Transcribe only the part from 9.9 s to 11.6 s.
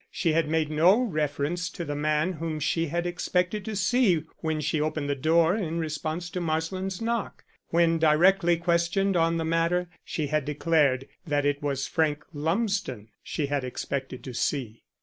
she had declared that